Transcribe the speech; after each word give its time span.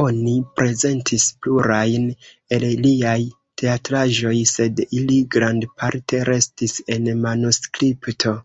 Oni 0.00 0.34
prezentis 0.58 1.24
plurajn 1.46 2.06
el 2.58 2.68
liaj 2.86 3.16
teatraĵoj, 3.64 4.36
sed 4.54 4.86
ili 5.02 5.20
grandparte 5.38 6.26
restis 6.34 6.82
en 6.98 7.16
manuskripto. 7.30 8.42